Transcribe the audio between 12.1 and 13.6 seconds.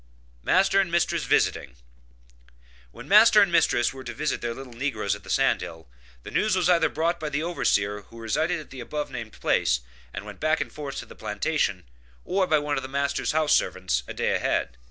or by one of master's house